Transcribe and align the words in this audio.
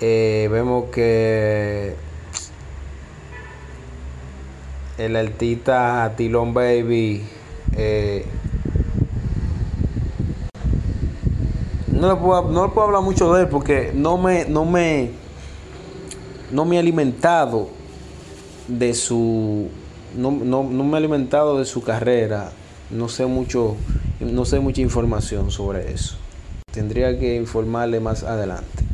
Eh, 0.00 0.48
vemos 0.50 0.86
que 0.90 1.94
el 4.98 5.16
artista 5.16 6.12
Tilon 6.16 6.52
Baby 6.52 7.22
eh, 7.76 8.24
no 11.92 12.12
le, 12.12 12.16
puedo, 12.20 12.50
no 12.50 12.72
puedo 12.72 12.88
hablar 12.88 13.02
mucho 13.02 13.32
de 13.34 13.42
él 13.42 13.48
porque 13.48 13.92
no 13.94 14.18
me 14.18 14.46
no 14.46 14.64
me 14.64 15.10
no 16.50 16.64
me 16.64 16.76
he 16.76 16.78
alimentado 16.80 17.68
de 18.66 18.94
su 18.94 19.68
no, 20.16 20.32
no, 20.32 20.64
no 20.64 20.84
me 20.84 20.94
he 20.94 20.96
alimentado 20.96 21.58
de 21.58 21.64
su 21.64 21.82
carrera. 21.82 22.50
No 22.90 23.08
sé 23.08 23.26
mucho 23.26 23.76
no 24.20 24.44
sé 24.44 24.58
mucha 24.58 24.80
información 24.80 25.52
sobre 25.52 25.92
eso. 25.92 26.16
Tendría 26.72 27.18
que 27.18 27.36
informarle 27.36 28.00
más 28.00 28.24
adelante 28.24 28.93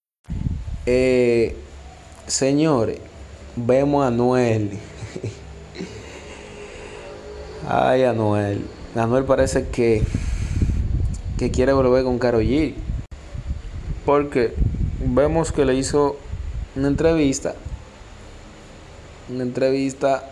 Eh, 0.85 1.55
señores, 2.25 2.99
vemos 3.55 4.03
a 4.03 4.07
Anuel. 4.07 4.71
Ay, 7.67 8.03
Anuel. 8.03 8.65
Anuel 8.95 9.25
parece 9.25 9.67
que, 9.67 10.03
que 11.37 11.51
quiere 11.51 11.73
volver 11.73 12.03
con 12.03 12.17
Karol 12.17 12.43
G. 12.43 12.73
Porque 14.05 14.55
vemos 15.05 15.51
que 15.51 15.65
le 15.65 15.75
hizo 15.75 16.17
una 16.75 16.87
entrevista. 16.87 17.53
Una 19.29 19.43
entrevista 19.43 20.29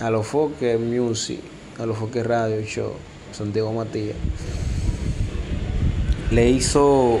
a 0.00 0.10
los 0.10 0.26
Foque 0.26 0.78
Music, 0.78 1.40
a 1.78 1.84
los 1.84 1.98
Foque 1.98 2.22
Radio 2.22 2.62
Show, 2.62 2.92
Santiago 3.32 3.72
Matías. 3.72 4.16
Le 6.30 6.48
hizo 6.48 7.20